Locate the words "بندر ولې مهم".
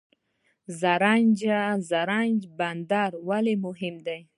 2.59-3.95